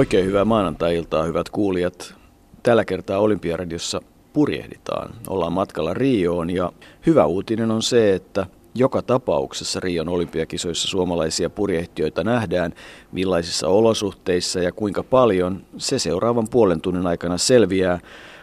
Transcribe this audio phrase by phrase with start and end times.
[0.00, 2.14] Oikein hyvää maanantai-iltaa, hyvät kuulijat.
[2.62, 4.00] Tällä kertaa Olympiaradiossa
[4.32, 5.14] purjehditaan.
[5.28, 6.72] Ollaan matkalla Rioon ja
[7.06, 12.72] hyvä uutinen on se, että joka tapauksessa Rion olympiakisoissa suomalaisia purjehtijoita nähdään,
[13.12, 18.00] millaisissa olosuhteissa ja kuinka paljon, se seuraavan puolen tunnin aikana selviää.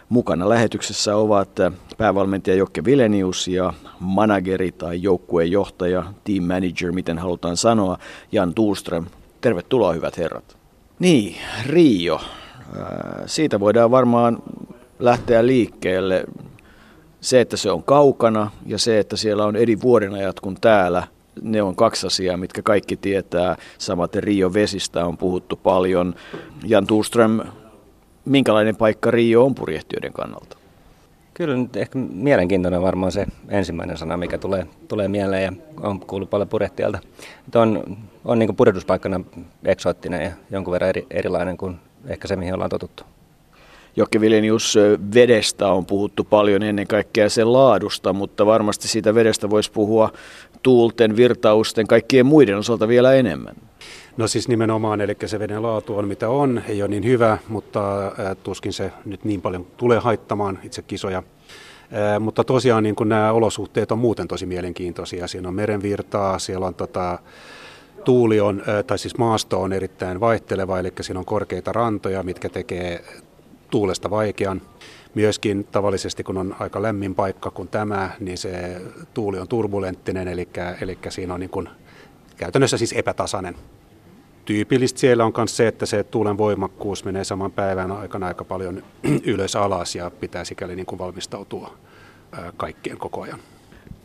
[0.10, 1.50] Mukana lähetyksessä ovat
[1.98, 7.98] päävalmentaja Jokke Vilenius ja manageri tai joukkueen johtaja, team manager, miten halutaan sanoa,
[8.32, 9.06] Jan Tuuström.
[9.42, 10.57] Tervetuloa hyvät herrat.
[11.00, 12.22] Niin, Rio.
[13.26, 14.38] Siitä voidaan varmaan
[15.00, 16.26] lähteä liikkeelle.
[17.22, 21.08] Se, että se on kaukana ja se, että siellä on eri vuodenajat kuin täällä,
[21.42, 23.58] ne on kaksi asiaa, mitkä kaikki tietää.
[23.78, 26.16] Samaten Rio Vesistä on puhuttu paljon.
[26.66, 27.40] Jan Tuuström,
[28.26, 30.58] minkälainen paikka Rio on purjehtijoiden kannalta?
[31.38, 36.30] Kyllä nyt ehkä mielenkiintoinen varmaan se ensimmäinen sana, mikä tulee, tulee mieleen ja on kuullut
[36.30, 37.00] paljon purjehtijalta.
[37.56, 39.20] on, on niin purjehduspaikkana
[39.66, 41.76] eksoottinen ja jonkun verran eri, erilainen kuin
[42.08, 43.04] ehkä se, mihin ollaan totuttu.
[43.96, 44.78] Jokke Vilenius,
[45.14, 50.12] vedestä on puhuttu paljon ennen kaikkea sen laadusta, mutta varmasti siitä vedestä voisi puhua
[50.64, 53.56] tuulten, virtausten, kaikkien muiden osalta vielä enemmän.
[54.18, 58.12] No siis nimenomaan, eli se veden laatu on mitä on, ei ole niin hyvä, mutta
[58.44, 61.24] tuskin se nyt niin paljon tulee haittamaan itse kisoja.
[62.20, 65.28] Mutta tosiaan niin kun nämä olosuhteet on muuten tosi mielenkiintoisia.
[65.28, 67.20] Siinä on merenvirtaa, siellä on tota,
[68.04, 73.04] tuuli on, tai siis maasto on erittäin vaihteleva, eli siinä on korkeita rantoja, mitkä tekee
[73.70, 74.62] tuulesta vaikean.
[75.16, 78.82] Myöskin tavallisesti, kun on aika lämmin paikka kuin tämä, niin se
[79.14, 80.50] tuuli on turbulenttinen, eli,
[80.82, 81.70] eli siinä on niin kuin
[82.38, 83.56] käytännössä siis epätasainen.
[84.48, 88.84] Tyypillistä siellä on myös se, että se tuulen voimakkuus menee saman päivän aikana aika paljon
[89.34, 91.78] ylös alas ja pitää sikäli niin kuin valmistautua
[92.58, 93.40] kaikkien koko ajan.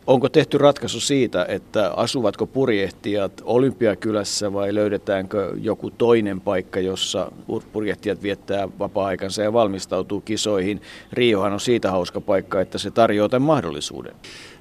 [0.07, 7.33] Onko tehty ratkaisu siitä, että asuvatko purjehtijat Olympiakylässä vai löydetäänkö joku toinen paikka, jossa
[7.73, 10.83] purjehtijat viettää vapaa-aikansa ja valmistautuu kisoihin?
[11.13, 14.15] Riohan on siitä hauska paikka, että se tarjoaa tämän mahdollisuuden.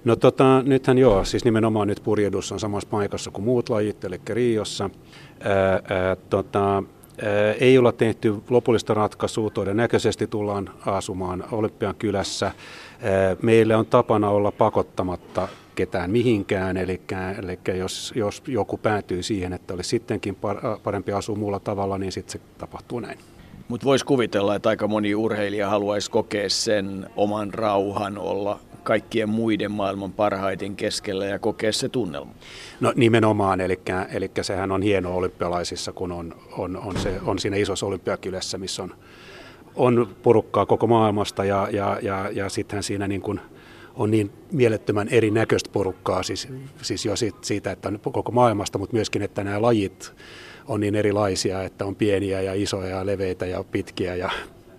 [0.05, 4.21] No tota, nythän joo, siis nimenomaan nyt purjehdus on samassa paikassa kuin muut lajit, eli
[4.29, 4.89] Riossa.
[5.43, 6.83] Ää, ää, tota,
[7.59, 12.51] ei olla tehty lopullista ratkaisua, todennäköisesti tullaan asumaan Olympian kylässä.
[13.41, 17.01] Meille on tapana olla pakottamatta ketään mihinkään, eli,
[17.43, 20.37] eli jos, jos joku päätyy siihen, että olisi sittenkin
[20.83, 23.19] parempi asua muulla tavalla, niin sitten se tapahtuu näin.
[23.67, 29.71] Mutta voisi kuvitella, että aika moni urheilija haluaisi kokea sen oman rauhan olla kaikkien muiden
[29.71, 32.31] maailman parhaiden keskellä ja kokea se tunnelma.
[32.79, 33.79] No nimenomaan, eli,
[34.13, 38.83] eli sehän on hieno olympialaisissa, kun on, on, on, se, on siinä isossa olympiakylässä, missä
[38.83, 38.95] on,
[39.75, 43.39] on porukkaa koko maailmasta ja, ja, ja, ja sittenhän siinä niin kuin
[43.95, 46.47] on niin mielettömän erinäköistä porukkaa, siis,
[46.81, 50.13] siis jo siitä, että on koko maailmasta, mutta myöskin, että nämä lajit
[50.67, 54.29] on niin erilaisia, että on pieniä ja isoja ja leveitä ja pitkiä ja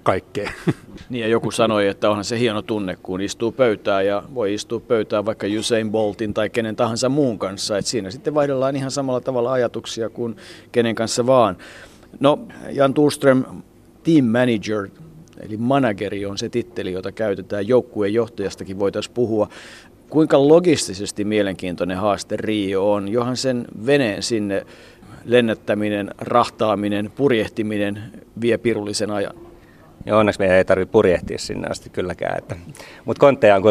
[0.02, 0.52] kaikkea.
[1.10, 4.80] Niin ja joku sanoi, että onhan se hieno tunne, kun istuu pöytään ja voi istua
[4.80, 7.78] pöytään vaikka Usain Boltin tai kenen tahansa muun kanssa.
[7.78, 10.36] Että siinä sitten vaihdellaan ihan samalla tavalla ajatuksia kuin
[10.72, 11.56] kenen kanssa vaan.
[12.20, 12.38] No,
[12.70, 13.44] Jan Tulström,
[14.02, 14.88] team manager,
[15.40, 17.68] eli manageri on se titteli, jota käytetään.
[17.68, 19.48] Joukkueen johtajastakin voitaisiin puhua.
[20.10, 23.08] Kuinka logistisesti mielenkiintoinen haaste Rio on?
[23.08, 24.66] Johan sen veneen sinne
[25.24, 28.02] lennättäminen, rahtaaminen, purjehtiminen
[28.40, 29.51] vie pirullisen ajan.
[30.06, 32.40] Ja onneksi meidän ei tarvitse purjehtia sinne asti kylläkään.
[33.04, 33.62] Mutta kontteja on,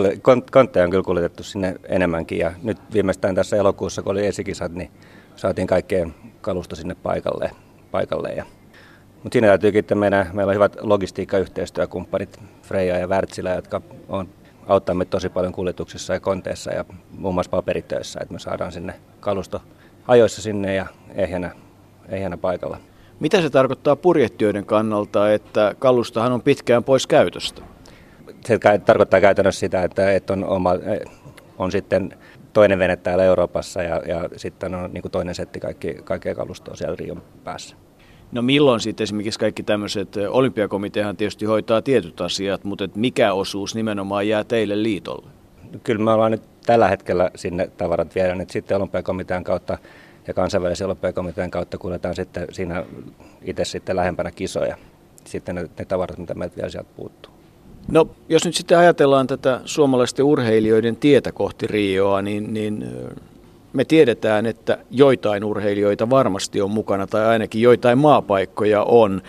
[0.52, 2.38] kontteja on kyllä kuljetettu sinne enemmänkin.
[2.38, 4.92] Ja nyt viimeistään tässä elokuussa, kun oli esikisat, niin
[5.36, 7.52] saatiin kaikkeen kalusto sinne paikalle.
[7.92, 8.46] paikalle ja
[9.24, 14.30] mutta siinä täytyy kiittää meidän, meillä on hyvät logistiikkayhteistyökumppanit Freja ja Wärtsilä, jotka on
[14.68, 18.94] auttaa meitä tosi paljon kuljetuksissa ja konteissa ja muun muassa paperitöissä, että me saadaan sinne
[19.20, 19.62] kalusto
[20.08, 21.52] ajoissa sinne ja ehjänä,
[22.10, 22.78] ehjänä paikalla.
[23.22, 27.62] Mitä se tarkoittaa purjehtijoiden kannalta, että kalustahan on pitkään pois käytöstä?
[28.46, 30.72] Se tarkoittaa käytännössä sitä, että, että on, oma,
[31.58, 32.18] on sitten
[32.54, 36.96] toinen vene täällä Euroopassa ja, ja sitten on niin toinen setti kaikki, kaikkea kalustoa siellä
[36.96, 37.76] Rion päässä.
[38.32, 43.76] No milloin sitten esimerkiksi kaikki tämmöiset, olympiakomiteahan tietysti hoitaa tietyt asiat, mutta et mikä osuus
[43.76, 45.28] nimenomaan jää teille liitolle?
[45.84, 49.78] Kyllä me ollaan nyt tällä hetkellä sinne tavarat viedään, että sitten olympiakomitean kautta
[50.28, 52.86] ja kansainvälisen olympiakomitean kautta kuljetaan sitten siinä
[53.42, 54.78] itse sitten lähempänä kisoja.
[55.26, 57.32] Sitten ne, ne tavarat, mitä meiltä vielä sieltä puuttuu.
[57.88, 62.86] No, jos nyt sitten ajatellaan tätä suomalaisten urheilijoiden tietä kohti Rioa, niin, niin
[63.74, 69.22] me tiedetään, että joitain urheilijoita varmasti on mukana tai ainakin joitain maapaikkoja on.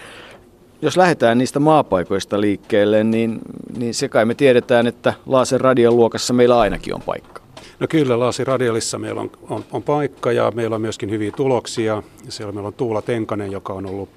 [0.82, 3.38] Jos lähdetään niistä maapaikoista liikkeelle, niin,
[3.78, 7.41] niin se kai me tiedetään, että Laasen radion luokassa meillä ainakin on paikka.
[7.80, 12.02] No kyllä, Laasi Radialissa meillä on, on, on paikka ja meillä on myöskin hyviä tuloksia.
[12.28, 14.08] Siellä meillä on Tuula Tenkanen, joka on ollut,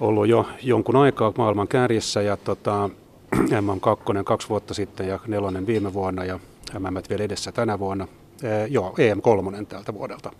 [0.00, 2.90] ollut jo jonkun aikaa maailman kärjessä ja tota,
[3.36, 6.40] MM2 kaksi vuotta sitten ja nelonen viime vuonna ja
[6.78, 8.08] MM vielä edessä tänä vuonna.
[8.42, 10.30] Ee, joo, EM3 tältä vuodelta.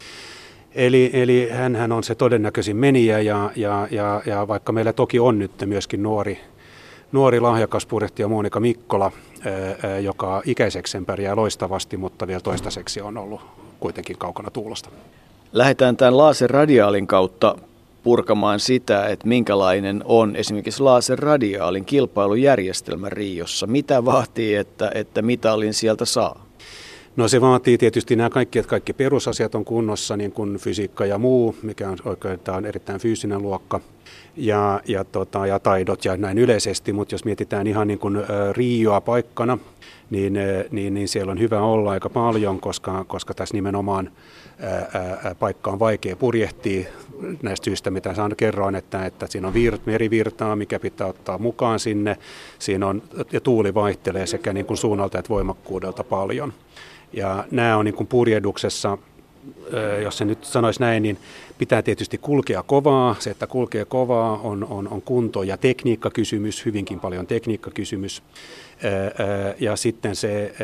[0.75, 5.39] Eli, eli hän on se todennäköisin menijä ja, ja, ja, ja vaikka meillä toki on
[5.39, 6.41] nyt myöskin nuori,
[7.13, 9.13] nuori lahjakas purjehtija Monika Mikkola,
[9.83, 13.41] ää, joka ikäiseksi pärjää loistavasti, mutta vielä toistaiseksi on ollut
[13.81, 14.91] kuitenkin kaukana tuulosta.
[15.53, 17.57] Lähdetään tämän laserradiaalin kautta
[18.03, 23.67] purkamaan sitä, että minkälainen on esimerkiksi laserradiaalin kilpailujärjestelmä Riossa.
[23.67, 26.47] Mitä vaatii, että, että mitalin sieltä saa?
[27.17, 31.19] No se vaatii tietysti nämä kaikki, että kaikki perusasiat on kunnossa, niin kuin fysiikka ja
[31.19, 33.81] muu, mikä on oikeastaan erittäin fyysinen luokka,
[34.39, 38.19] ja, ja, tota, ja taidot ja näin yleisesti, mutta jos mietitään ihan niin kuin
[38.53, 39.59] Rioa paikkana,
[40.11, 40.39] niin,
[40.71, 44.11] niin, niin siellä on hyvä olla aika paljon, koska, koska tässä nimenomaan
[44.61, 46.89] ää, paikka on vaikea purjehtia
[47.43, 51.81] näistä syistä, mitä saan kerroin, että, että siinä on virt, merivirtaa, mikä pitää ottaa mukaan
[51.81, 52.17] sinne.
[52.59, 53.03] Siinä on,
[53.33, 56.53] ja tuuli vaihtelee sekä niin kuin suunnalta että voimakkuudelta paljon.
[57.13, 58.99] Ja nämä on niin kuin purjehduksessa,
[60.03, 61.19] jos se nyt sanoisi näin, niin
[61.59, 63.17] pitää tietysti kulkea kovaa.
[63.19, 68.23] Se, että kulkee kovaa, on, on, on kunto- ja tekniikkakysymys, hyvinkin paljon tekniikkakysymys.
[69.61, 70.55] Ja sitten se,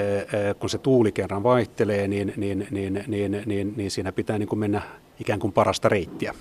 [0.58, 4.58] kun se tuuli kerran vaihtelee, niin, niin, niin, niin, niin, niin siinä pitää niin kuin
[4.58, 4.82] mennä
[5.20, 6.34] ikään kuin parasta reittiä.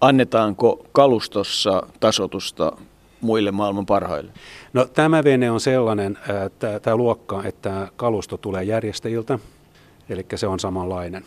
[0.00, 2.72] Annetaanko kalustossa tasotusta
[3.20, 4.32] muille maailman parhaille?
[4.72, 9.38] No, tämä vene on sellainen, että tämä luokka, että kalusto tulee järjestäjiltä,
[10.08, 11.24] eli se on samanlainen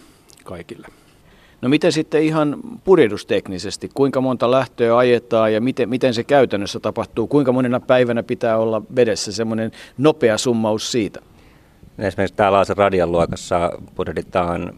[0.48, 0.88] kaikille.
[1.62, 7.28] No miten sitten ihan purjehdusteknisesti, kuinka monta lähtöä ajetaan ja miten, miten se käytännössä tapahtuu?
[7.28, 11.20] Kuinka monena päivänä pitää olla vedessä semmoinen nopea summaus siitä?
[12.00, 14.74] Esimerkiksi täällä Laasen radian luokassa purjehditaan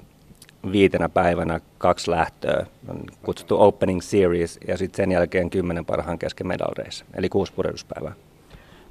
[0.71, 6.48] viitenä päivänä kaksi lähtöä, on kutsuttu Opening Series, ja sitten sen jälkeen kymmenen parhaan kesken
[6.48, 8.13] medal race, eli kuusi purjehduspäivää.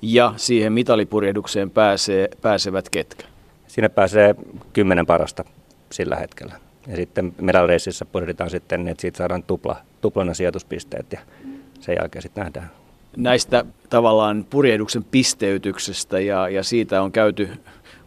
[0.02, 3.24] Ja siihen mitalipurjehdukseen pääsee, pääsevät ketkä?
[3.66, 4.34] Sinne pääsee
[4.72, 5.44] kymmenen parasta
[5.92, 6.67] sillä hetkellä.
[6.88, 11.20] Ja sitten medal raceissa purjehditaan sitten, että siitä saadaan tupla, tuplana sijoituspisteet, ja
[11.80, 12.70] sen jälkeen sitten nähdään.
[13.16, 17.48] Näistä tavallaan purjehduksen pisteytyksestä ja, ja siitä on käyty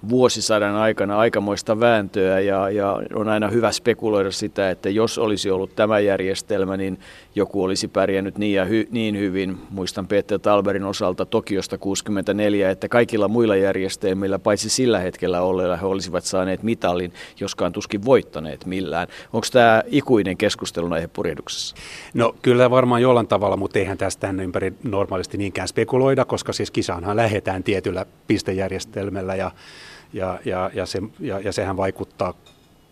[0.10, 5.76] vuosisadan aikana aikamoista vääntöä ja, ja on aina hyvä spekuloida sitä, että jos olisi ollut
[5.76, 7.00] tämä järjestelmä, niin
[7.36, 9.58] joku olisi pärjännyt niin, ja hy, niin hyvin.
[9.70, 15.86] Muistan Peter Talberin osalta Tokiosta 64, että kaikilla muilla järjestelmillä, paitsi sillä hetkellä olleilla, he
[15.86, 19.08] olisivat saaneet mitalin, joskaan tuskin voittaneet millään.
[19.34, 21.76] Onko tämä ikuinen keskustelu aihe purjehduksessa?
[22.14, 27.16] No kyllä varmaan jollain tavalla, mutta eihän tästä ympäri normaalisti niinkään spekuloida, koska siis kisaanhan
[27.16, 29.52] lähdetään tietyllä pistejärjestelmällä ja
[30.14, 32.34] ja, ja, ja, se, ja, ja sehän vaikuttaa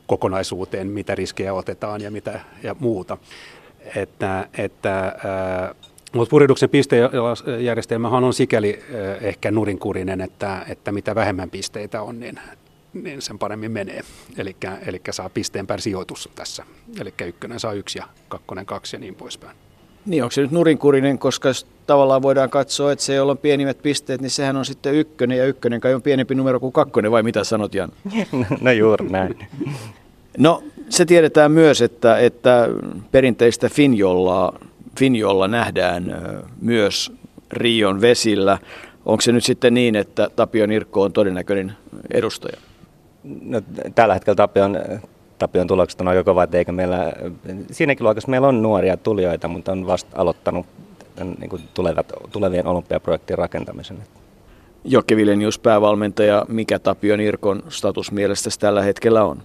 [0.08, 3.18] kokonaisuuteen, mitä riskejä otetaan ja, mitä, ja muuta.
[3.96, 5.16] Että, että,
[6.14, 8.80] mutta purjehduksen pistejärjestelmähän on sikäli
[9.22, 12.40] ehkä nurinkurinen, että, että mitä vähemmän pisteitä on, niin,
[12.94, 14.02] niin sen paremmin menee.
[14.86, 16.66] Eli saa pisteen per sijoitus tässä.
[17.00, 19.69] Eli ykkönen saa yksi ja kakkonen kaksi ja niin poispäin.
[20.06, 21.50] Niin, onko se nyt nurinkurinen, koska
[21.88, 25.46] tavallaan voidaan katsoa, että se, jolla on pienimmät pisteet, niin sehän on sitten ykkönen, ja
[25.46, 27.92] ykkönen kai on pienempi numero kuin kakkonen, vai mitä sanot Jan?
[28.62, 29.38] No juuri näin.
[30.38, 32.68] No se tiedetään myös, että, että
[33.12, 34.60] perinteistä Finjolla,
[35.00, 36.22] Finjolla nähdään
[36.62, 37.12] myös
[37.52, 38.58] Rion vesillä.
[39.06, 41.74] Onko se nyt sitten niin, että Tapio Nirkko on todennäköinen
[42.14, 42.58] edustaja?
[43.42, 43.62] No,
[43.96, 44.78] tällä hetkellä Tapio on
[45.40, 47.14] Tapion tulokset on aika kovat, eikä meillä,
[47.72, 50.66] siinäkin luokassa meillä on nuoria tulijoita, mutta on vasta aloittanut
[51.40, 53.98] niin kuin tulevat, tulevien olympiaprojektien rakentamisen.
[54.84, 59.42] Jokke Vilenius, päävalmentaja, mikä Tapion Irkon status mielestäsi tällä hetkellä on?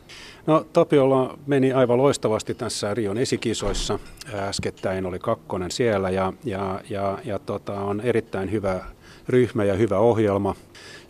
[0.47, 3.99] No Tapiolla meni aivan loistavasti tässä Rion esikisoissa.
[4.35, 8.85] Äskettäin oli kakkonen siellä ja, ja, ja, ja tota, on erittäin hyvä
[9.29, 10.55] ryhmä ja hyvä ohjelma,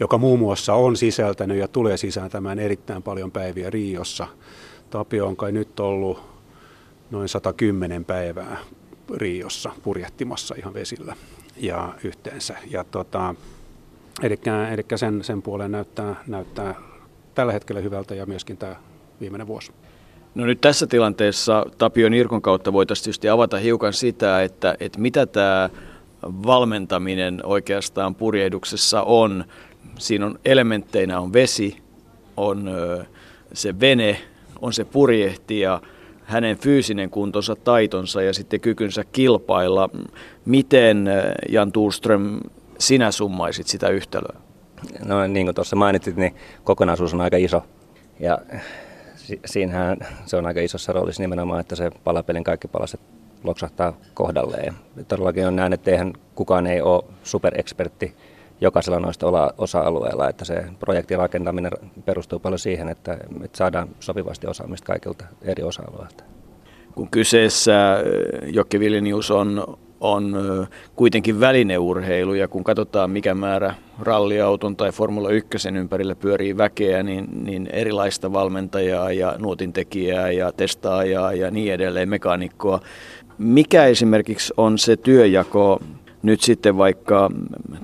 [0.00, 4.26] joka muun muassa on sisältänyt ja tulee sisältämään erittäin paljon päiviä Riossa–
[4.94, 6.22] Tapio on kai nyt ollut
[7.10, 8.56] noin 110 päivää
[9.14, 11.16] Riossa purjehtimassa ihan vesillä
[11.56, 12.56] ja yhteensä.
[12.70, 13.34] Ja tota,
[14.22, 14.38] eli,
[14.72, 16.74] eli sen, sen puoleen näyttää, näyttää
[17.34, 18.76] tällä hetkellä hyvältä ja myöskin tämä
[19.20, 19.72] viimeinen vuosi.
[20.34, 25.26] No nyt tässä tilanteessa Tapio Nirkon kautta voitaisiin tietysti avata hiukan sitä, että, että mitä
[25.26, 25.70] tämä
[26.22, 29.44] valmentaminen oikeastaan purjehduksessa on.
[29.98, 31.76] Siinä on elementteinä on vesi,
[32.36, 32.70] on
[33.52, 34.20] se vene,
[34.64, 35.80] on se purjehtija,
[36.24, 39.90] hänen fyysinen kuntonsa, taitonsa ja sitten kykynsä kilpailla.
[40.44, 42.40] Miten eh, Jan Tuuström
[42.78, 44.40] sinä summaisit sitä yhtälöä?
[45.04, 47.62] No niin kuin tuossa mainitsit, niin kokonaisuus on aika iso.
[48.20, 48.38] Ja
[49.16, 53.00] si- siinähän se on aika isossa roolissa nimenomaan, että se palapelin kaikki palaset
[53.44, 54.74] loksahtaa kohdalleen.
[55.08, 58.14] Todellakin on näin, että eihän kukaan ei ole superekspertti
[58.64, 59.26] jokaisella noista
[59.58, 61.72] osa-alueilla, että se projektin rakentaminen
[62.04, 63.18] perustuu paljon siihen, että,
[63.52, 66.24] saadaan sopivasti osaamista kaikilta eri osa-alueilta.
[66.94, 68.04] Kun kyseessä
[68.46, 70.36] Jokki Vilnius on on
[70.96, 77.28] kuitenkin välineurheilu ja kun katsotaan mikä määrä ralliauton tai Formula 1 ympärillä pyörii väkeä, niin,
[77.44, 82.80] niin erilaista valmentajaa ja nuotintekijää ja testaajaa ja niin edelleen, mekaanikkoa.
[83.38, 85.80] Mikä esimerkiksi on se työjako
[86.24, 87.30] nyt sitten vaikka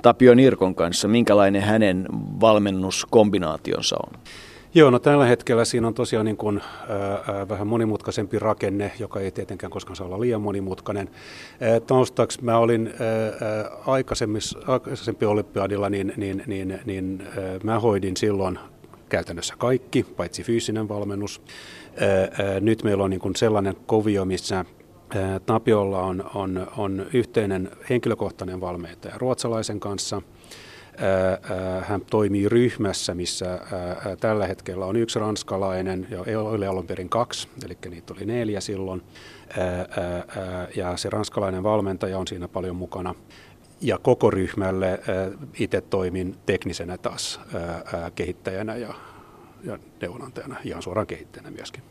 [0.02, 2.06] Tapio Nirkon kanssa, minkälainen hänen
[2.40, 4.20] valmennuskombinaationsa on?
[4.74, 9.30] Joo, no tällä hetkellä siinä on tosiaan niin kuin, ää, vähän monimutkaisempi rakenne, joka ei
[9.30, 11.10] tietenkään koskaan saa olla liian monimutkainen.
[11.60, 18.58] Ää, taustaksi mä olin ää, aikaisempi olympiadilla, niin, niin, niin, niin ää, mä hoidin silloin
[19.08, 21.42] käytännössä kaikki, paitsi fyysinen valmennus.
[22.00, 22.08] Ää,
[22.46, 24.64] ää, nyt meillä on niin kuin sellainen kovio, missä
[25.46, 30.22] Tapiolla on, on, on yhteinen henkilökohtainen valmentaja ruotsalaisen kanssa–
[31.82, 33.60] hän toimii ryhmässä, missä
[34.20, 39.02] tällä hetkellä on yksi ranskalainen, ja oli alun perin kaksi, eli niitä oli neljä silloin,
[40.76, 43.14] ja se ranskalainen valmentaja on siinä paljon mukana.
[43.80, 45.00] Ja koko ryhmälle
[45.58, 47.40] itse toimin teknisenä taas
[48.14, 48.94] kehittäjänä ja,
[49.64, 51.82] ja neuvonantajana, ihan suoraan kehittäjänä myöskin.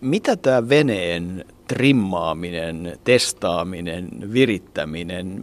[0.00, 5.42] Mitä tämä veneen trimmaaminen, testaaminen, virittäminen,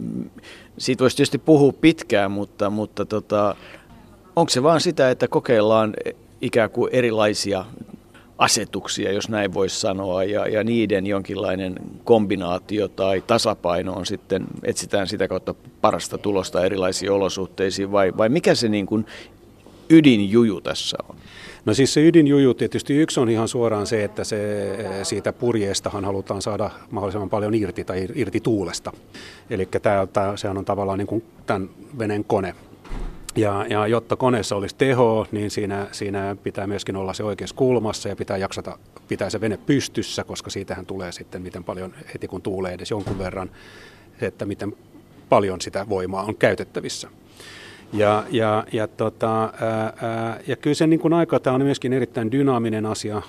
[0.78, 3.56] siitä voisi tietysti puhua pitkään, mutta, mutta tota,
[4.36, 5.94] onko se vaan sitä, että kokeillaan
[6.40, 7.64] ikään kuin erilaisia
[8.38, 15.06] asetuksia, jos näin voisi sanoa, ja, ja niiden jonkinlainen kombinaatio tai tasapaino on sitten, etsitään
[15.06, 19.06] sitä kautta parasta tulosta erilaisiin olosuhteisiin, vai, vai mikä se niin kuin
[19.90, 21.16] ydinjuju tässä on?
[21.64, 24.38] No siis se ydinjuju tietysti yksi on ihan suoraan se, että se,
[25.02, 28.92] siitä purjeestahan halutaan saada mahdollisimman paljon irti tai irti tuulesta.
[29.50, 29.68] Eli
[30.36, 32.54] sehän on tavallaan niin kuin tämän veneen kone.
[33.36, 38.08] Ja, ja jotta koneessa olisi teho, niin siinä, siinä pitää myöskin olla se oikeassa kulmassa
[38.08, 38.78] ja pitää jaksata
[39.08, 43.18] pitää se vene pystyssä, koska siitähän tulee sitten miten paljon heti kun tuulee edes jonkun
[43.18, 43.50] verran,
[44.20, 44.76] että miten
[45.28, 47.08] paljon sitä voimaa on käytettävissä.
[47.92, 51.92] Ja, ja, ja, tota, ää, ää, ja kyllä se niin kuin aika, tämä on myöskin
[51.92, 53.22] erittäin dynaaminen asia.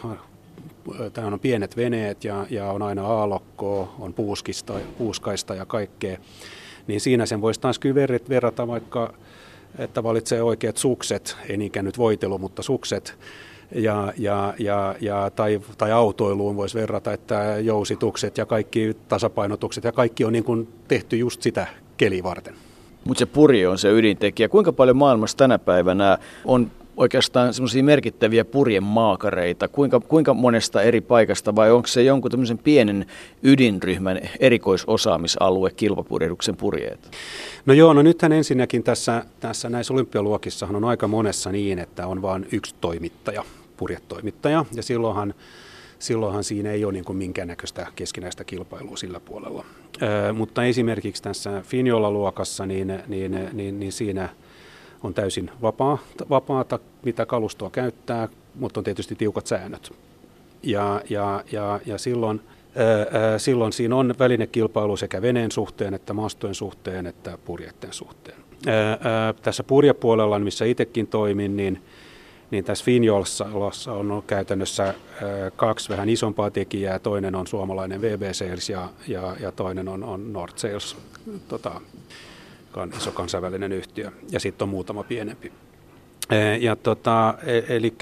[1.14, 6.18] Tämä on pienet veneet ja, ja on aina aallokkoa, on puuskista, puuskaista ja kaikkea.
[6.88, 9.14] Niin siinä sen voisi taas kyllä verrata vaikka,
[9.80, 13.18] että valitsee oikeat sukset, ei niinkään nyt voitelu, mutta sukset.
[13.76, 19.92] Ja, ja, ja, ja, tai, tai autoiluun voisi verrata, että jousitukset ja kaikki tasapainotukset ja
[19.92, 22.67] kaikki on niin kuin tehty just sitä keli varten.
[23.04, 24.50] Mutta se puri on se ydintekijä.
[24.50, 29.68] Kuinka paljon maailmassa tänä päivänä on oikeastaan semmoisia merkittäviä purjen maakareita?
[29.68, 33.06] Kuinka, kuinka monesta eri paikasta vai onko se jonkun tämmöisen pienen
[33.44, 37.12] ydinryhmän erikoisosaamisalue kilpapurjehduksen purjeet?
[37.66, 42.22] No joo, no nythän ensinnäkin tässä, tässä näissä olympialuokissahan on aika monessa niin, että on
[42.22, 43.44] vain yksi toimittaja,
[43.78, 45.34] purjetoimittaja, ja silloinhan
[46.00, 49.66] silloinhan siinä ei ole niin kuin minkäännäköistä keskinäistä kilpailua sillä puolella.
[50.02, 54.30] Ö, mutta esimerkiksi tässä Finjolla-luokassa, niin, niin, niin, niin siinä
[55.04, 55.98] on täysin vapaa,
[56.30, 59.94] vapaata, mitä kalustoa käyttää, mutta on tietysti tiukat säännöt.
[60.64, 62.42] Ja, ja, ja, ja silloin,
[62.76, 68.38] ää, silloin siinä on välinekilpailu sekä veneen suhteen, että maastojen suhteen, että purjeiden suhteen.
[68.68, 71.82] Ää, ää, tässä purjepuolella, missä itsekin toimin, niin
[72.52, 73.46] niin tässä Finjolssa
[73.88, 74.94] on käytännössä
[75.56, 77.00] kaksi vähän isompaa tekijää.
[77.00, 80.98] Toinen on suomalainen VB Sales ja, ja, ja toinen on, on Nord Sales,
[81.48, 81.82] tota,
[82.98, 84.12] iso kansainvälinen yhtiö.
[84.32, 85.52] Ja sitten on muutama pienempi.
[86.60, 87.94] Ja tota, e, eli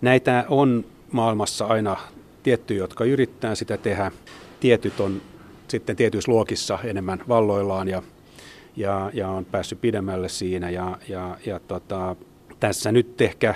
[0.00, 1.96] näitä on maailmassa aina
[2.42, 4.12] tiettyjä, jotka yrittää sitä tehdä.
[4.60, 5.22] Tietyt on
[5.68, 8.02] sitten tietyissä luokissa enemmän valloillaan ja,
[8.76, 10.70] ja, ja on päässyt pidemmälle siinä.
[10.70, 12.16] Ja, ja, ja tota,
[12.60, 13.54] tässä nyt ehkä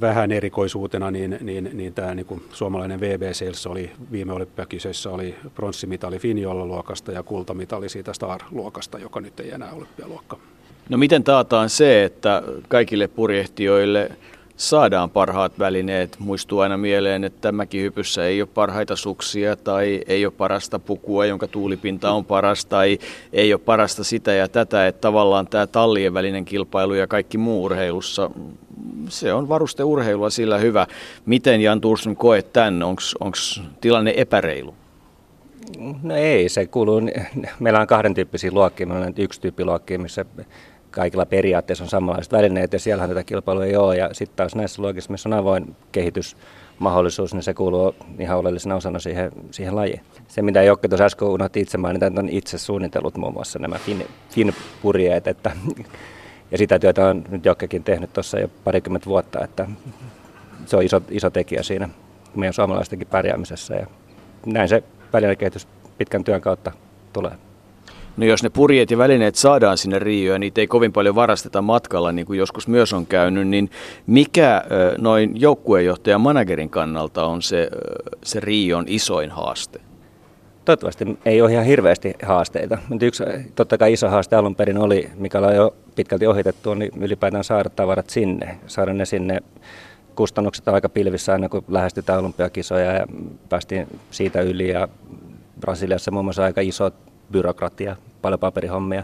[0.00, 5.34] vähän erikoisuutena, niin, niin, niin tämä niin kuin suomalainen VB Sales oli viime olympiakisoissa oli
[5.54, 10.38] pronssimitali Finjolla luokasta ja kultamitali siitä Star-luokasta, joka nyt ei enää olympialuokka.
[10.88, 14.10] No miten taataan se, että kaikille purjehtijoille
[14.58, 16.16] saadaan parhaat välineet.
[16.18, 21.48] Muistuu aina mieleen, että mäkihypyssä ei ole parhaita suksia tai ei ole parasta pukua, jonka
[21.48, 22.98] tuulipinta on paras tai
[23.32, 24.86] ei ole parasta sitä ja tätä.
[24.86, 28.30] Että tavallaan tämä tallien välinen kilpailu ja kaikki muu urheilussa,
[29.08, 30.86] se on varusteurheilua sillä hyvä.
[31.26, 32.82] Miten Jan Tursson koet tämän?
[32.82, 33.38] Onko
[33.80, 34.74] tilanne epäreilu?
[36.02, 37.00] No ei, se kuuluu,
[37.58, 38.86] meillä on kahden tyyppisiä luokkia.
[38.86, 40.24] Meillä on yksi tyyppi luokkia, missä
[40.90, 43.96] kaikilla periaatteessa on samanlaiset välineet ja siellähän tätä kilpailua ei ole.
[43.96, 46.36] Ja sitten taas näissä luokissa, missä on avoin kehitys,
[46.78, 50.00] mahdollisuus, niin se kuuluu ihan oleellisena osana siihen, siihen lajiin.
[50.28, 54.06] Se, mitä Jokke tuossa äsken unohti itse mainita, on itse suunnitellut muun muassa nämä fin,
[54.30, 55.50] fin-purjeet, että,
[56.50, 59.68] ja sitä työtä on nyt Jokkekin tehnyt tuossa jo parikymmentä vuotta, että
[60.66, 61.88] se on iso, iso tekijä siinä
[62.34, 63.86] meidän suomalaistenkin pärjäämisessä, ja
[64.46, 65.68] näin se välinekehitys
[65.98, 66.72] pitkän työn kautta
[67.12, 67.47] tulee.
[68.18, 72.12] No jos ne purjeet ja välineet saadaan sinne ja niitä ei kovin paljon varasteta matkalla,
[72.12, 73.70] niin kuin joskus myös on käynyt, niin
[74.06, 74.64] mikä
[74.98, 77.68] noin joukkueenjohtajan managerin kannalta on se,
[78.22, 79.80] se Rion isoin haaste?
[80.64, 82.78] Toivottavasti ei ole ihan hirveästi haasteita.
[82.88, 86.90] Mutta yksi totta kai iso haaste alun perin oli, mikä on jo pitkälti ohitettu, niin
[87.00, 89.40] ylipäätään saada tavarat sinne, saada ne sinne
[90.14, 93.06] kustannukset on aika pilvissä aina, kun lähestytään olympiakisoja ja
[93.48, 94.68] päästiin siitä yli.
[94.68, 94.88] Ja
[95.60, 96.90] Brasiliassa muun muassa aika iso
[97.32, 99.02] byrokratia, paljon paperihommia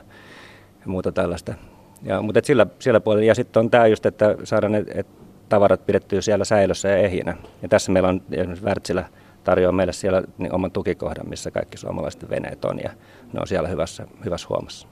[0.80, 1.54] ja muuta tällaista.
[2.02, 5.06] Ja, mutta et sillä, siellä puolella, ja sitten on tämä just, että saadaan ne et
[5.48, 7.36] tavarat pidettyä siellä säilössä ja ehjinä.
[7.62, 9.04] Ja tässä meillä on esimerkiksi Wärtsilä
[9.44, 12.90] tarjoaa meille siellä niin oman tukikohdan, missä kaikki suomalaiset veneet on, ja
[13.32, 14.88] ne on siellä hyvässä, hyvässä huomassa.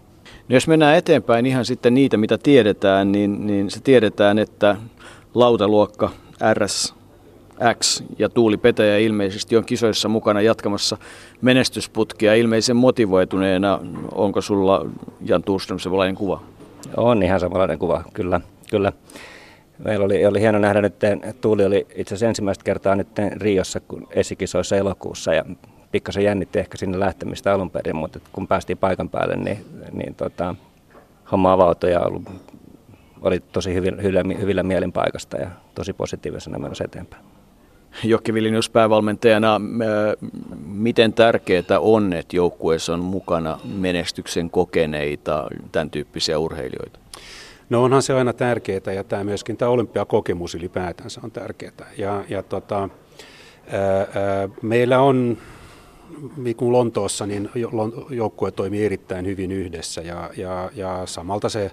[0.49, 4.77] No jos mennään eteenpäin ihan sitten niitä, mitä tiedetään, niin, niin se tiedetään, että
[5.35, 6.11] lautaluokka
[6.55, 6.95] RS
[7.75, 10.97] X ja Tuuli Petäjä ilmeisesti on kisoissa mukana jatkamassa
[11.41, 13.79] menestysputkia ilmeisen motivoituneena.
[14.15, 14.87] Onko sulla
[15.21, 16.43] Jan Tuuström sellainen kuva?
[16.97, 18.41] On ihan samanlainen kuva, kyllä.
[18.71, 18.93] kyllä.
[19.85, 20.95] Meillä oli, oli hieno nähdä nyt,
[21.41, 25.45] Tuuli oli itse asiassa ensimmäistä kertaa nyt Riossa kun esikisoissa elokuussa ja
[25.93, 30.55] pikkasen jännitti ehkä sinne lähtemistä alun perin, mutta kun päästiin paikan päälle, niin, niin tota,
[31.33, 32.01] homma avautui ja
[33.23, 37.32] oli tosi hyvillä, hyvillä, hyvillä mielin paikasta ja tosi positiivisena menossa eteenpäin.
[38.05, 39.61] Jokki Vilinius päävalmentajana,
[40.65, 46.99] miten tärkeää on, että joukkueessa on mukana menestyksen kokeneita, tämän tyyppisiä urheilijoita?
[47.71, 51.73] No onhan se aina tärkeää ja tämä myöskin tämä olympiakokemus ylipäätänsä on tärkeää.
[51.99, 52.89] Ja, ja tota,
[53.67, 55.39] ää, ää, meillä on,
[56.37, 57.51] niin kuin Lontoossa, niin
[58.11, 61.71] joukkue toimii erittäin hyvin yhdessä ja, ja, ja samalta se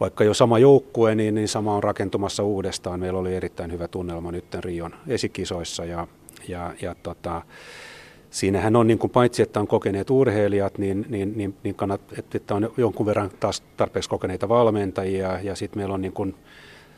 [0.00, 3.00] vaikka jo sama joukkue, niin, niin sama on rakentumassa uudestaan.
[3.00, 6.06] Meillä oli erittäin hyvä tunnelma nyt Rion esikisoissa ja,
[6.48, 7.42] ja, ja tota,
[8.30, 12.00] siinähän on niin kuin paitsi, että on kokeneet urheilijat, niin, niin, niin, niin kannat,
[12.34, 16.34] että on jonkun verran taas tarpeeksi kokeneita valmentajia ja sitten meillä on niin kuin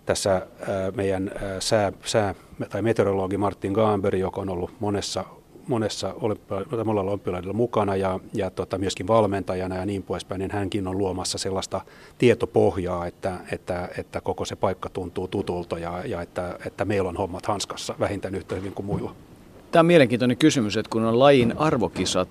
[0.06, 0.46] tässä
[0.94, 2.34] meidän ää, sää, sää,
[2.70, 5.24] tai meteorologi Martin Gaanberg, joka on ollut monessa
[5.68, 11.38] monessa olympialaisilla mukana ja, ja tota, myöskin valmentajana ja niin poispäin, niin hänkin on luomassa
[11.38, 11.80] sellaista
[12.18, 17.16] tietopohjaa, että, että, että koko se paikka tuntuu tutulta ja, ja että, että meillä on
[17.16, 19.14] hommat hanskassa vähintään yhtä hyvin kuin muilla.
[19.70, 22.28] Tämä on mielenkiintoinen kysymys, että kun on lajin arvokisat,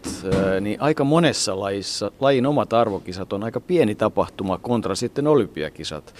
[0.61, 6.13] niin aika monessa lajissa lajin omat arvokisat on aika pieni tapahtuma kontra sitten olympiakisat.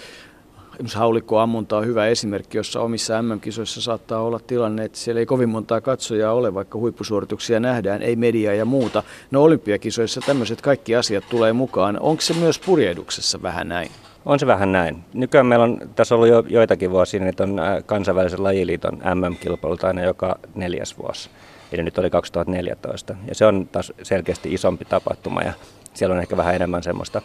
[0.76, 5.48] Esimerkiksi haulikkoammunta on hyvä esimerkki, jossa omissa MM-kisoissa saattaa olla tilanne, että siellä ei kovin
[5.48, 9.02] montaa katsojaa ole, vaikka huippusuorituksia nähdään, ei mediaa ja muuta.
[9.30, 12.00] No olympiakisoissa tämmöiset kaikki asiat tulee mukaan.
[12.00, 13.90] Onko se myös purjehduksessa vähän näin?
[14.26, 15.04] On se vähän näin.
[15.14, 20.04] Nykyään meillä on tässä ollut jo joitakin vuosia, niin on äh, kansainvälisen lajiliiton MM-kilpailut aina
[20.04, 21.30] joka neljäs vuosi.
[21.72, 23.16] Eli nyt oli 2014.
[23.28, 25.52] Ja se on taas selkeästi isompi tapahtuma ja
[25.94, 27.22] siellä on ehkä vähän enemmän semmoista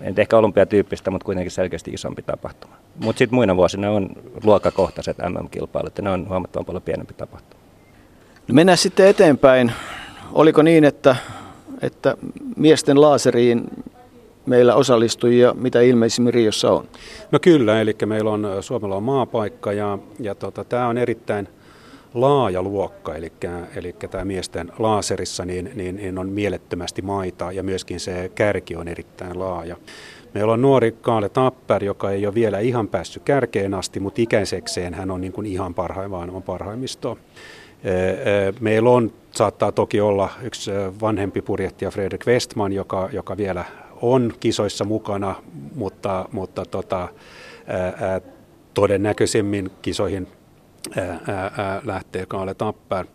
[0.00, 2.76] en ehkä olympiatyyppistä, mutta kuitenkin selkeästi isompi tapahtuma.
[2.96, 4.08] Mutta sitten muina vuosina on
[4.44, 7.62] luokkakohtaiset MM-kilpailut ja ne on huomattavan paljon pienempi tapahtuma.
[8.48, 9.72] No mennään sitten eteenpäin.
[10.32, 11.16] Oliko niin, että,
[11.82, 12.16] että
[12.56, 13.64] miesten laaseriin
[14.46, 16.88] meillä osallistujia mitä ilmeisimmin Riossa on?
[17.30, 21.48] No kyllä, eli meillä on Suomella on maapaikka ja, ja tota, tämä on erittäin
[22.20, 23.32] laaja luokka, eli,
[23.76, 28.88] eli tämä miesten laaserissa niin, niin, niin on mielettömästi maita ja myöskin se kärki on
[28.88, 29.76] erittäin laaja.
[30.34, 34.94] Meillä on nuori Kaale Tapper, joka ei ole vielä ihan päässyt kärkeen asti, mutta ikäisekseen
[34.94, 37.16] hän on niin kuin ihan parhaimman on parhaimmistoa.
[38.60, 43.64] Meillä on, saattaa toki olla yksi vanhempi purjehtija Fredrik Westman, joka, joka vielä
[44.02, 45.34] on kisoissa mukana,
[45.74, 47.08] mutta, mutta tota,
[47.66, 48.20] ää,
[48.74, 50.28] todennäköisemmin kisoihin
[51.84, 53.06] lähtee Kaale Tapper.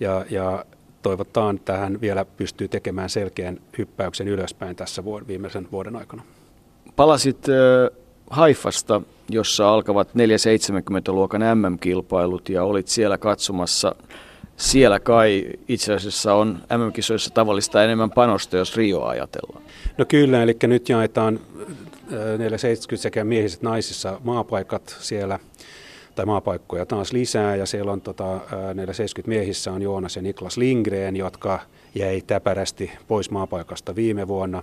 [0.00, 0.64] Ja, ja
[1.02, 6.22] toivotaan tähän vielä pystyy tekemään selkeän hyppäyksen ylöspäin tässä vuod- viimeisen vuoden aikana.
[6.96, 7.98] Palasit äh,
[8.30, 13.94] Haifasta, jossa alkavat 470-luokan MM-kilpailut ja olit siellä katsomassa.
[14.56, 19.62] Siellä kai itse asiassa on MM-kisoissa tavallista enemmän panosta, jos Rio ajatellaan.
[19.98, 21.40] No kyllä, eli nyt jaetaan
[22.38, 25.38] 470 sekä miehiset naisissa maapaikat siellä
[26.18, 28.40] tai maapaikkoja taas lisää ja siellä on tota,
[28.74, 31.60] 470 miehissä on Joonas ja Niklas Lindgren, jotka
[31.94, 34.62] jäi täpärästi pois maapaikasta viime vuonna.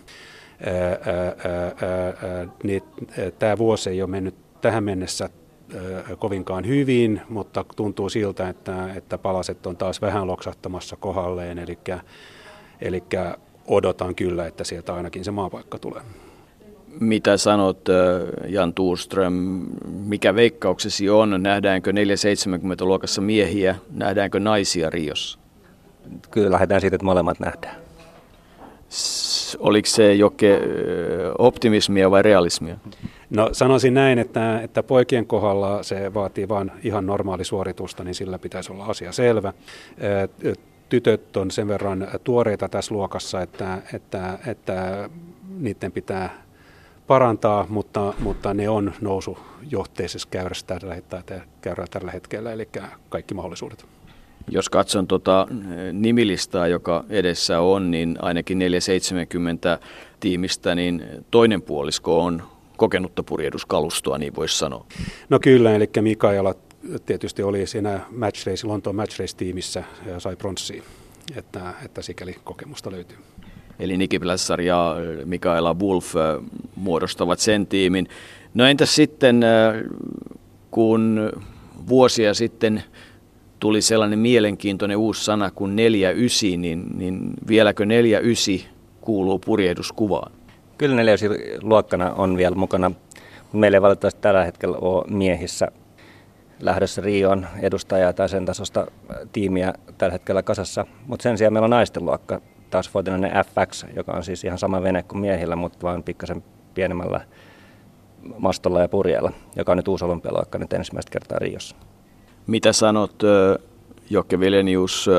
[2.64, 2.84] Niin,
[3.40, 5.30] Tämä vuosi ei ole mennyt tähän mennessä
[6.20, 11.78] kovinkaan hyvin, mutta tuntuu siltä, että, että palaset on taas vähän loksahtamassa kohdalleen, eli,
[12.82, 13.04] eli
[13.68, 16.02] odotan kyllä, että sieltä ainakin se maapaikka tulee.
[17.00, 17.80] Mitä sanot
[18.48, 19.66] Jan Tuurström,
[20.06, 21.44] mikä veikkauksesi on?
[21.44, 25.40] Nähdäänkö 470 luokassa miehiä, nähdäänkö naisia Riossa?
[26.32, 27.76] Kyllä lähdetään siitä, että molemmat nähdään.
[29.60, 30.50] Oliko se jokin
[31.38, 32.78] optimismia vai realismia?
[33.30, 38.40] No sanoisin näin, että, että poikien kohdalla se vaatii vain ihan normaali suoritusta, niin sillä
[38.40, 39.54] pitäisi olla asia selvä.
[40.90, 45.10] Tytöt on sen verran tuoreita tässä luokassa, että, että, että
[45.58, 46.45] niiden pitää
[47.08, 50.96] parantaa, mutta, mutta ne on nousujohteisessa käyrässä tällä,
[51.62, 52.70] käyrä tällä hetkellä, eli
[53.10, 53.86] kaikki mahdollisuudet.
[54.52, 55.48] Jos katson tuota
[55.94, 59.80] nimilistaa, joka edessä on, niin ainakin 470
[60.20, 62.44] tiimistä, niin toinen puolisko on
[62.78, 64.86] kokenutta purjehduskalustoa, niin voisi sanoa.
[65.30, 66.56] No kyllä, eli Mikaela
[67.06, 70.84] tietysti oli siinä match race, Lontoon match race-tiimissä ja sai pronssia,
[71.36, 73.18] että, että sikäli kokemusta löytyy.
[73.80, 76.14] Eli Niki Blassar ja Mikaela Wolf
[76.76, 78.08] muodostavat sen tiimin.
[78.54, 79.42] No entäs sitten,
[80.72, 81.32] kun
[81.90, 82.84] vuosia sitten
[83.60, 90.32] tuli sellainen mielenkiintoinen uusi sana kuin 49, niin, niin vieläkö 49 kuuluu purjehduskuvaan?
[90.78, 92.92] Kyllä 49 luokkana on vielä mukana.
[93.54, 95.68] Meillä ei valitettavasti tällä hetkellä ole miehissä
[96.60, 98.88] lähdössä Rioon edustajaa tai sen tasosta
[99.32, 100.86] tiimiä tällä hetkellä kasassa.
[101.08, 102.42] Mutta sen sijaan meillä on naisten luokka,
[102.76, 107.22] taas vuotinen FX, joka on siis ihan sama vene kuin miehillä, mutta vain pikkasen pienemmällä
[108.38, 111.76] mastolla ja purjeella, joka on nyt uusi olympialuokka nyt ensimmäistä kertaa Riossa.
[112.48, 113.24] Mitä sanot,
[114.10, 115.10] Jokke Vilenius,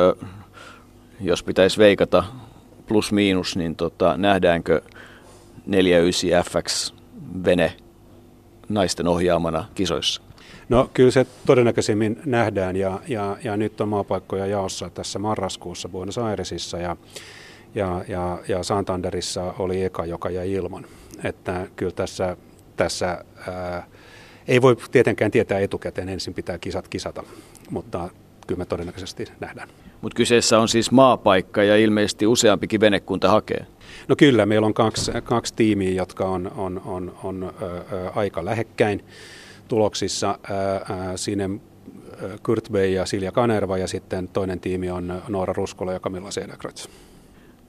[1.21, 2.25] jos pitäisi veikata
[2.89, 4.81] plus miinus, niin tota, nähdäänkö
[5.67, 6.95] 49 FX
[7.45, 7.73] vene
[8.69, 10.23] naisten ohjaamana kisoissa?
[10.69, 16.19] No kyllä se todennäköisemmin nähdään ja, ja, ja nyt on maapaikkoja jaossa tässä marraskuussa Buenos
[16.19, 16.97] Airesissa ja,
[17.77, 20.87] ja, ja, ja Santanderissa oli eka, joka jäi ilman.
[21.25, 22.37] Että kyllä tässä,
[22.77, 23.87] tässä ää,
[24.49, 27.23] ei voi tietenkään tietää etukäteen, ensin pitää kisat kisata,
[27.71, 28.09] mutta
[28.47, 29.69] kyllä me todennäköisesti nähdään.
[30.03, 33.67] Mutta kyseessä on siis maapaikka ja ilmeisesti useampikin venekunta hakee.
[34.09, 38.45] No kyllä, meillä on kaksi, kaksi tiimiä, jotka on, on, on, on ö, ö, aika
[38.45, 39.05] lähekkäin
[39.69, 40.39] tuloksissa.
[41.17, 41.51] Sinne
[42.43, 46.89] Kurt Bey ja Silja Kanerva ja sitten toinen tiimi on Noora Ruskola ja Camilla Sedekrats.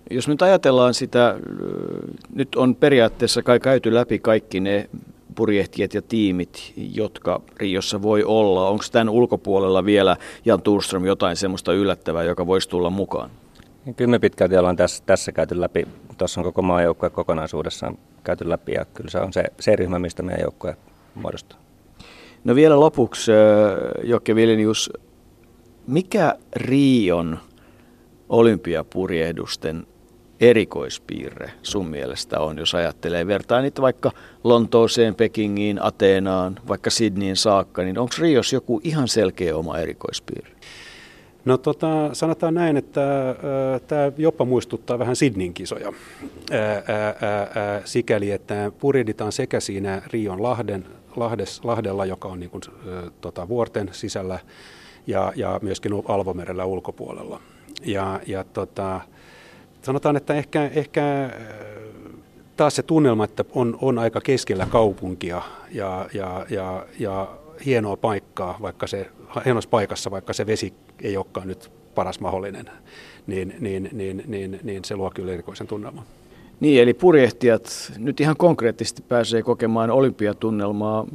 [0.09, 1.39] Jos nyt ajatellaan sitä,
[2.35, 4.89] nyt on periaatteessa kai käyty läpi kaikki ne
[5.35, 8.69] purjehtijat ja tiimit, jotka Riossa voi olla.
[8.69, 13.29] Onko tämän ulkopuolella vielä Jan Turström jotain semmoista yllättävää, joka voisi tulla mukaan?
[13.95, 15.87] Kyllä me pitkälti ollaan tässä, tässä käyty läpi.
[16.17, 20.23] Tuossa on koko maajoukkue kokonaisuudessaan käyty läpi ja kyllä se on se, se ryhmä, mistä
[20.23, 20.77] meidän joukkue
[21.15, 21.59] muodostuu.
[22.43, 23.31] No vielä lopuksi,
[24.03, 24.93] Jokke Vilnius,
[25.87, 27.39] mikä Rion
[28.29, 29.87] olympiapurjehdusten
[30.39, 34.11] erikoispiirre sun mielestä on, jos ajattelee, vertaa niitä vaikka
[34.43, 40.51] Lontooseen, Pekingiin, Ateenaan, vaikka Sydneyin saakka, niin onko Rios joku ihan selkeä oma erikoispiirre?
[41.45, 43.35] No tota, sanotaan näin, että
[43.87, 45.93] tämä jopa muistuttaa vähän Sidnin kisoja
[46.51, 47.15] ää, ää,
[47.55, 53.11] ää, sikäli, että purjehditaan sekä siinä Rion Lahden, Lahdes, Lahdella, joka on niin kuin, ä,
[53.21, 54.39] tota, vuorten sisällä,
[55.07, 57.41] ja, ja myöskin Alvomerellä ulkopuolella.
[57.85, 59.01] Ja, ja tota,
[59.81, 61.29] sanotaan, että ehkä, ehkä
[62.57, 67.27] taas se tunnelma, että on, on aika keskellä kaupunkia ja, ja, ja, ja
[67.65, 69.07] hienoa paikkaa, vaikka se,
[69.45, 72.69] hienossa paikassa, vaikka se vesi ei olekaan nyt paras mahdollinen,
[73.27, 76.03] niin, niin, niin, niin, niin se luo kyllä erikoisen tunnelman.
[76.59, 81.05] Niin, eli purjehtijat nyt ihan konkreettisesti pääsee kokemaan olympiatunnelmaa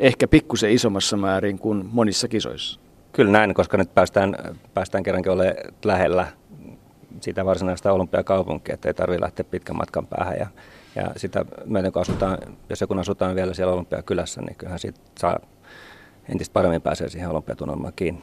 [0.00, 2.80] ehkä pikkusen isommassa määrin kuin monissa kisoissa.
[3.12, 4.36] Kyllä näin, koska nyt päästään,
[4.74, 6.26] päästään kerrankin olemaan lähellä
[7.20, 10.38] sitä varsinaista olympiakaupunkia, että ei tarvitse lähteä pitkän matkan päähän.
[10.38, 10.46] Ja,
[10.94, 12.38] ja sitä myöten kun asutaan,
[12.70, 15.38] jos kun asutaan vielä siellä olympiakylässä, niin kyllähän siitä saa
[16.28, 18.22] entistä paremmin pääsee siihen olympiatunnelmaan kiinni.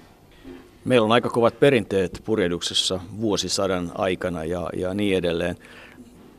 [0.85, 5.55] Meillä on aika kovat perinteet purjehduksessa vuosisadan aikana ja, ja niin edelleen.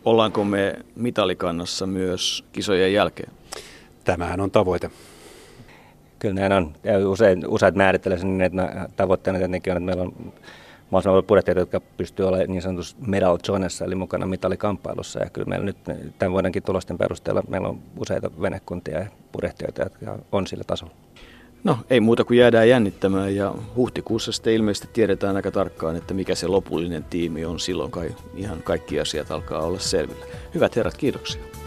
[0.04, 3.32] Ollaanko me mitalikannassa myös kisojen jälkeen?
[4.04, 4.90] Tämähän on tavoite.
[6.18, 6.74] Kyllä näin on.
[6.84, 10.32] Ja usein, usein määrittelee sen niin, että tavoitteena tietenkin on, että meillä on
[10.90, 15.20] mahdollisimman paljon jotka pystyy olemaan niin sanotussa medal zonessa, eli mukana mitalikamppailussa.
[15.20, 15.76] Ja kyllä meillä nyt
[16.18, 20.92] tämän vuodenkin tulosten perusteella meillä on useita venekuntia ja purjehtijoita, jotka on sillä tasolla.
[21.64, 26.34] No ei muuta kuin jäädään jännittämään ja huhtikuussa sitten ilmeisesti tiedetään aika tarkkaan, että mikä
[26.34, 30.26] se lopullinen tiimi on silloin kai ihan kaikki asiat alkaa olla selvillä.
[30.54, 31.57] Hyvät herrat, kiitoksia.